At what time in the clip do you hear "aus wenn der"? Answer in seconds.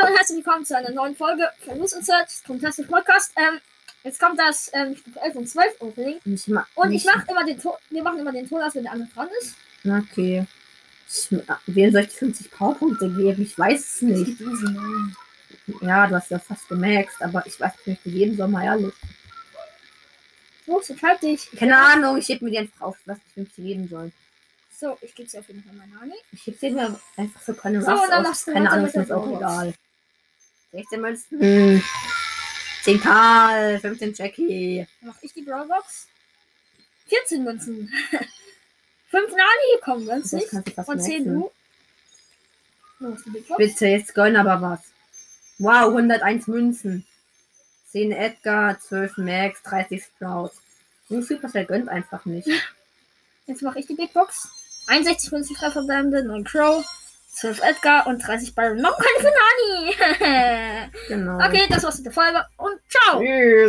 8.62-8.92